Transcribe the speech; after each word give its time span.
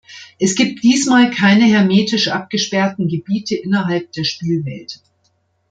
Es 0.39 0.55
gibt 0.55 0.81
diesmal 0.83 1.29
keine 1.29 1.65
hermetisch 1.65 2.29
abgesperrten 2.29 3.07
Gebiete 3.07 3.53
innerhalb 3.55 4.11
der 4.13 4.23
Spielwelt. 4.23 4.99